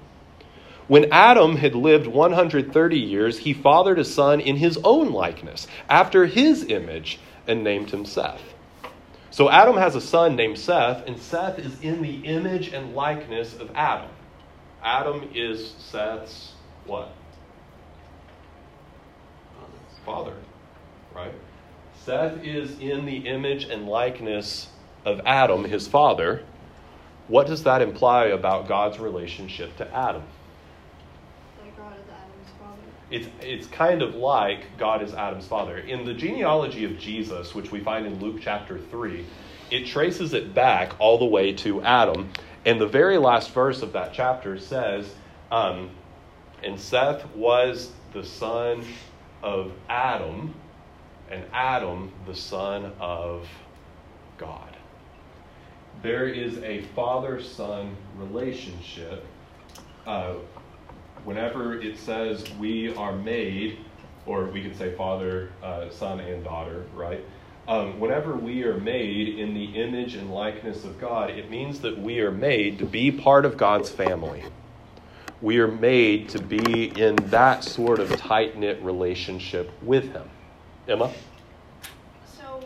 [0.86, 6.24] When Adam had lived 130 years, he fathered a son in his own likeness, after
[6.24, 8.42] his image, and named him Seth.
[9.30, 13.54] So Adam has a son named Seth, and Seth is in the image and likeness
[13.54, 14.10] of Adam.
[14.82, 16.52] Adam is Seth's
[16.86, 17.12] what?
[20.06, 20.34] Father,
[21.14, 21.34] right?
[22.08, 24.68] Seth is in the image and likeness
[25.04, 26.42] of Adam, his father.
[27.26, 30.22] What does that imply about God's relationship to Adam?
[31.60, 32.80] Like God is Adam's father.
[33.10, 35.76] It's, it's kind of like God is Adam's father.
[35.76, 39.26] In the genealogy of Jesus, which we find in Luke chapter 3,
[39.70, 42.30] it traces it back all the way to Adam.
[42.64, 45.12] And the very last verse of that chapter says,
[45.52, 45.90] um,
[46.62, 48.82] And Seth was the son
[49.42, 50.54] of Adam,
[51.30, 53.46] and Adam the son of
[54.36, 54.76] God.
[56.02, 59.24] There is a father son relationship.
[60.06, 60.34] Uh,
[61.24, 63.78] whenever it says we are made,
[64.26, 67.24] or we could say father, uh, son, and daughter, right?
[67.66, 71.98] Um, whenever we are made in the image and likeness of God, it means that
[71.98, 74.42] we are made to be part of God's family.
[75.42, 80.30] We are made to be in that sort of tight knit relationship with Him.
[80.88, 81.12] Emma?
[82.24, 82.60] So,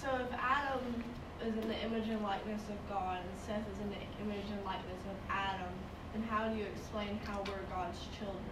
[0.00, 1.02] so if Adam
[1.44, 4.64] is in the image and likeness of God, and Seth is in the image and
[4.64, 5.72] likeness of Adam,
[6.12, 8.44] then how do you explain how we're God's children?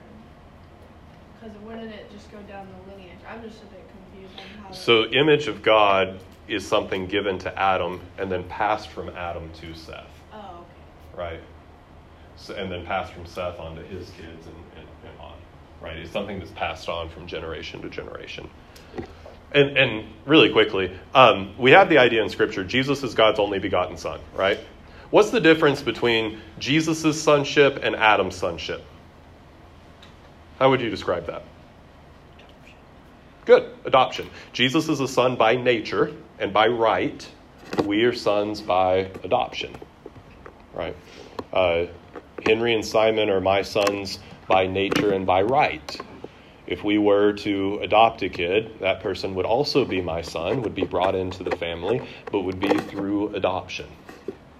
[1.40, 3.18] Because wouldn't it just go down the lineage?
[3.28, 4.72] I'm just a bit confused on how.
[4.72, 9.74] So, image of God is something given to Adam and then passed from Adam to
[9.74, 10.64] Seth, Oh,
[11.16, 11.40] right?
[12.37, 14.88] So, and then passed from Seth on to his kids and, and,
[15.80, 15.96] right?
[15.96, 18.48] It's something that's passed on from generation to generation.
[19.52, 23.58] And, and really quickly, um, we have the idea in Scripture Jesus is God's only
[23.58, 24.58] begotten Son, right?
[25.10, 28.84] What's the difference between Jesus' sonship and Adam's sonship?
[30.58, 31.44] How would you describe that?
[33.46, 34.28] Good, adoption.
[34.52, 37.26] Jesus is a son by nature and by right.
[37.84, 39.74] We are sons by adoption,
[40.74, 40.94] right?
[41.50, 41.86] Uh,
[42.44, 46.00] Henry and Simon are my sons by nature and by right.
[46.66, 50.74] If we were to adopt a kid, that person would also be my son, would
[50.74, 53.87] be brought into the family, but would be through adoption,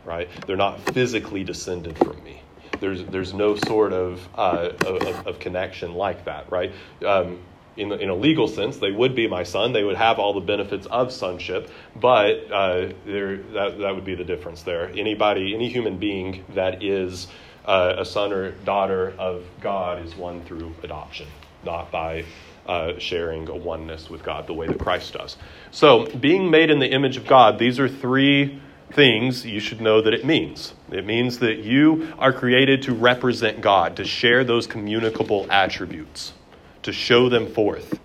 [0.05, 0.29] right?
[0.47, 2.43] They're not physically descended from me.
[2.81, 6.73] There's, there's no sort of, uh, of, of connection like that, right?
[7.05, 7.41] Um,
[7.77, 9.73] in, in a legal sense, they would be my son.
[9.73, 14.15] They would have all the benefits of sonship, but uh, there, that, that would be
[14.15, 14.91] the difference there.
[14.91, 17.29] Anybody, any human being that is
[17.69, 21.29] uh, a son or daughter of God is one through adoption,
[21.65, 22.25] not by
[22.67, 25.37] uh, sharing a oneness with God the way that Christ does.
[25.71, 28.61] So, being made in the image of God, these are three
[28.91, 30.73] things you should know that it means.
[30.91, 36.33] It means that you are created to represent God, to share those communicable attributes,
[36.85, 38.01] to show them forth,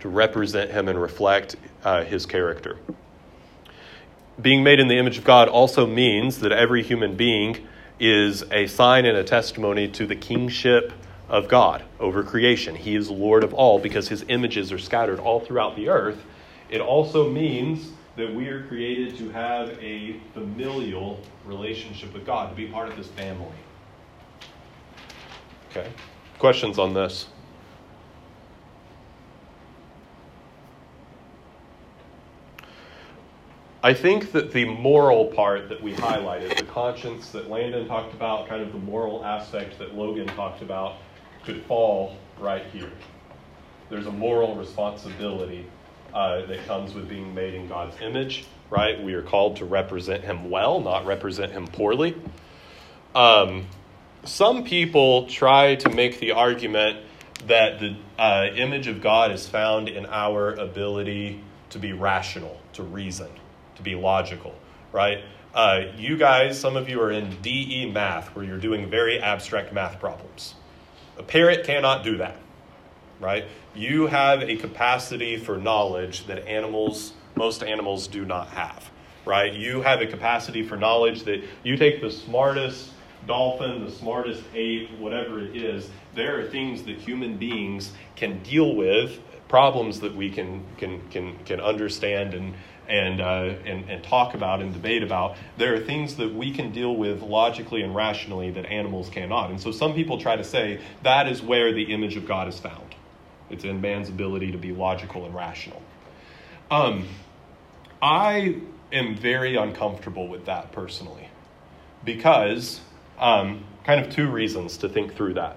[0.00, 2.78] to represent Him and reflect uh, His character.
[4.40, 7.66] Being made in the image of God also means that every human being
[8.00, 10.92] is a sign and a testimony to the kingship
[11.28, 12.74] of God over creation.
[12.74, 16.22] He is Lord of all because his images are scattered all throughout the earth.
[16.70, 22.56] It also means that we are created to have a familial relationship with God, to
[22.56, 23.46] be part of this family.
[25.70, 25.90] Okay.
[26.38, 27.26] Questions on this?
[33.88, 38.46] I think that the moral part that we highlighted, the conscience that Landon talked about,
[38.46, 40.96] kind of the moral aspect that Logan talked about,
[41.42, 42.90] could fall right here.
[43.88, 45.64] There's a moral responsibility
[46.12, 49.02] uh, that comes with being made in God's image, right?
[49.02, 52.14] We are called to represent Him well, not represent Him poorly.
[53.14, 53.68] Um,
[54.22, 56.98] some people try to make the argument
[57.46, 62.82] that the uh, image of God is found in our ability to be rational, to
[62.82, 63.30] reason
[63.78, 64.54] to be logical,
[64.92, 65.24] right?
[65.54, 69.72] Uh, you guys, some of you are in DE math where you're doing very abstract
[69.72, 70.54] math problems.
[71.16, 72.36] A parrot cannot do that,
[73.18, 73.46] right?
[73.74, 78.90] You have a capacity for knowledge that animals, most animals, do not have,
[79.24, 79.52] right?
[79.52, 82.90] You have a capacity for knowledge that you take the smartest
[83.26, 88.74] dolphin, the smartest ape, whatever it is, there are things that human beings can deal
[88.74, 92.54] with, problems that we can, can, can, can understand and,
[92.88, 96.72] and, uh, and, and talk about and debate about, there are things that we can
[96.72, 99.50] deal with logically and rationally that animals cannot.
[99.50, 102.58] And so some people try to say that is where the image of God is
[102.58, 102.94] found.
[103.50, 105.82] It's in man's ability to be logical and rational.
[106.70, 107.08] Um,
[108.00, 108.60] I
[108.92, 111.28] am very uncomfortable with that personally
[112.04, 112.80] because
[113.18, 115.56] um, kind of two reasons to think through that.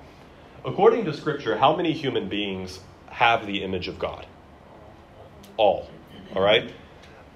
[0.65, 4.25] According to Scripture, how many human beings have the image of God?
[5.57, 5.89] All.
[6.35, 6.71] All right?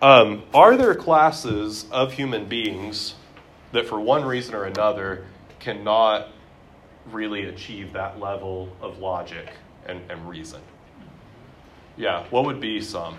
[0.01, 3.15] Um, are there classes of human beings
[3.71, 5.25] that, for one reason or another,
[5.59, 6.29] cannot
[7.11, 9.49] really achieve that level of logic
[9.85, 10.61] and, and reason?
[11.97, 13.17] Yeah, what would be some?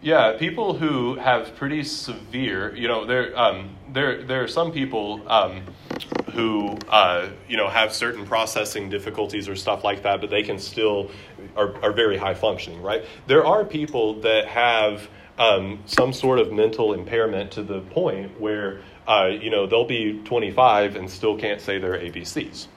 [0.00, 5.20] Yeah, people who have pretty severe, you know, there, um, there, there are some people
[5.26, 5.62] um,
[6.30, 10.58] who, uh, you know, have certain processing difficulties or stuff like that, but they can
[10.58, 11.10] still
[11.56, 13.04] are, are very high functioning, right?
[13.26, 15.08] There are people that have
[15.38, 20.20] um, some sort of mental impairment to the point where, uh, you know, they'll be
[20.24, 22.68] 25 and still can't say their ABCs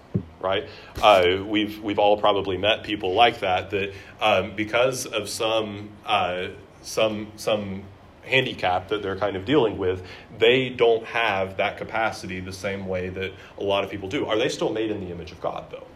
[0.41, 0.67] right?
[1.01, 6.47] Uh, we've we've all probably met people like that that um, because of some uh,
[6.81, 7.83] some some
[8.23, 10.03] handicap that they're kind of dealing with,
[10.37, 14.25] they don't have that capacity the same way that a lot of people do.
[14.25, 15.87] Are they still made in the image of God though?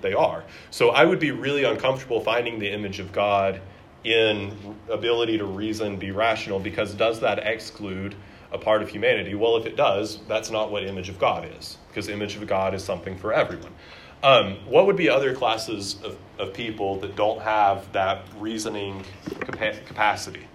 [0.00, 0.44] They are.
[0.70, 3.60] So I would be really uncomfortable finding the image of God
[4.04, 4.56] in
[4.88, 8.14] ability to reason, be rational, because does that exclude
[8.52, 9.34] a part of humanity?
[9.34, 12.74] Well, if it does, that's not what image of God is, because image of God
[12.74, 13.72] is something for everyone.
[14.22, 19.04] Um, what would be other classes of, of people that don't have that reasoning
[19.40, 20.47] capa- capacity?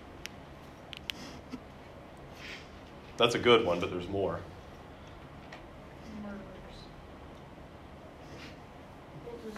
[3.17, 4.39] That's a good one, but there's more.
[6.21, 6.41] Murderers.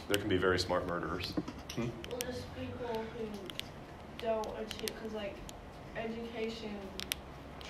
[0.08, 1.34] There can be very smart murderers.
[1.76, 1.88] Hmm?
[2.12, 3.28] well, just people who
[4.20, 5.36] don't achieve, because like
[5.96, 6.76] education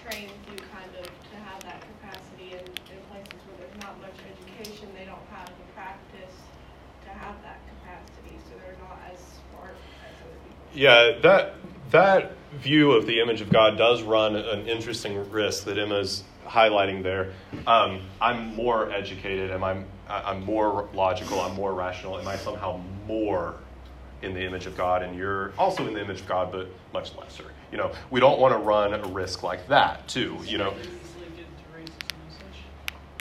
[0.03, 4.17] trains you kind of to have that capacity in, in places where there's not much
[4.25, 6.35] education, they don't have the practice
[7.03, 9.75] to have that capacity, so they're not as smart
[10.05, 10.65] as other people.
[10.73, 11.55] Yeah, that
[11.91, 17.03] that view of the image of God does run an interesting risk that Emma's highlighting
[17.03, 17.33] there.
[17.67, 19.77] Um, I'm more educated, am I?
[20.07, 21.41] I'm more logical.
[21.41, 22.19] I'm more rational.
[22.19, 23.55] Am I somehow more
[24.21, 25.01] in the image of God?
[25.01, 27.45] And you're also in the image of God, but much lesser.
[27.71, 30.37] You know, we don't want to run a risk like that, too.
[30.45, 32.61] You know, Easily get into racism and such.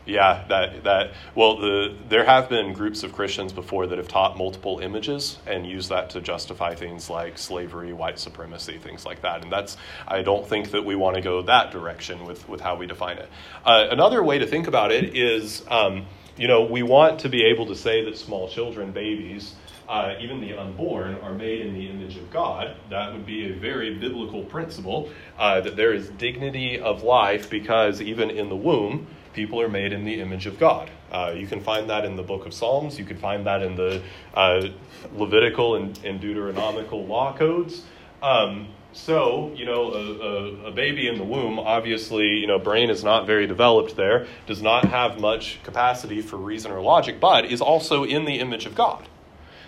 [0.07, 4.37] Yeah, that that well, the there have been groups of Christians before that have taught
[4.37, 9.43] multiple images and used that to justify things like slavery, white supremacy, things like that.
[9.43, 9.77] And that's
[10.07, 13.19] I don't think that we want to go that direction with with how we define
[13.19, 13.29] it.
[13.65, 17.45] Uh, another way to think about it is, um, you know, we want to be
[17.45, 19.55] able to say that small children, babies.
[19.87, 22.75] Uh, even the unborn are made in the image of God.
[22.89, 28.01] That would be a very biblical principle uh, that there is dignity of life because
[28.01, 30.91] even in the womb, people are made in the image of God.
[31.13, 32.99] Uh, you can find that in the book of Psalms.
[32.99, 34.69] You can find that in the uh,
[35.15, 37.83] Levitical and, and Deuteronomical law codes.
[38.23, 42.91] Um, so, you know, a, a, a baby in the womb, obviously, you know, brain
[42.91, 47.45] is not very developed there, does not have much capacity for reason or logic, but
[47.45, 49.09] is also in the image of God.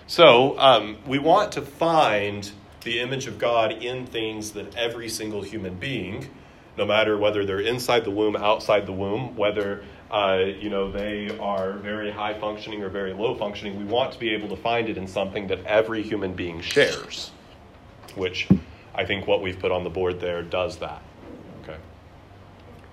[0.06, 2.50] So, um, we want to find
[2.84, 6.30] the image of God in things that every single human being
[6.76, 11.36] no matter whether they're inside the womb, outside the womb, whether uh, you know they
[11.38, 13.78] are very high functioning or very low functioning.
[13.78, 17.30] We want to be able to find it in something that every human being shares,
[18.14, 18.48] which
[18.94, 21.02] I think what we've put on the board there does that.
[21.62, 21.76] Okay.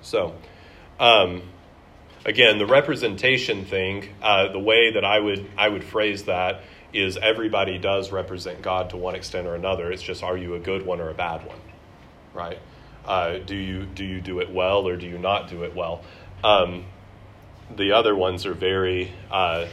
[0.01, 0.34] So,
[0.99, 1.43] um,
[2.25, 6.61] again, the representation thing, uh, the way that I would I would phrase that
[6.93, 9.91] is everybody does represent God to one extent or another.
[9.91, 11.59] It's just are you a good one or a bad one,
[12.34, 12.59] right?
[13.05, 16.03] Uh, do you do you do it well or do you not do it well?
[16.43, 16.85] Um,
[17.75, 19.67] the other ones are very uh,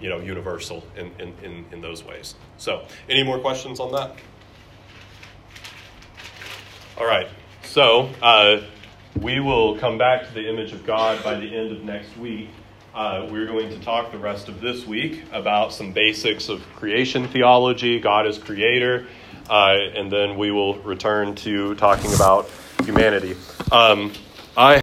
[0.00, 2.34] you know universal in, in, in, in those ways.
[2.58, 4.16] So, any more questions on that?
[6.96, 7.28] All right.
[7.62, 8.60] So uh,
[9.20, 12.50] we will come back to the image of God by the end of next week.
[12.94, 17.26] Uh, we're going to talk the rest of this week about some basics of creation
[17.26, 19.08] theology, God as creator,
[19.50, 22.48] uh, and then we will return to talking about
[22.82, 23.36] humanity.
[23.70, 24.12] Um,
[24.56, 24.72] I